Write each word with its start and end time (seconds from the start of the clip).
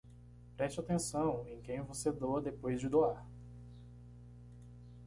Preste 0.57 0.79
atenção 0.79 1.45
em 1.47 1.61
quem 1.61 1.83
você 1.83 2.11
doa 2.11 2.41
depois 2.41 2.79
de 2.81 2.89
doar 2.89 3.23